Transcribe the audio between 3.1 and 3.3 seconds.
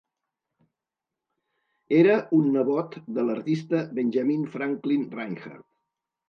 de